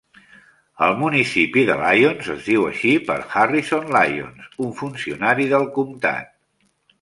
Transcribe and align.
El 0.85 0.95
municipi 1.01 1.65
de 1.67 1.75
Lyons 1.81 2.29
es 2.35 2.47
diu 2.53 2.65
així 2.69 2.93
per 3.11 3.19
Harrison 3.41 3.93
Lyons, 3.97 4.49
un 4.67 4.73
funcionari 4.81 5.47
del 5.53 5.69
comtat. 5.79 6.35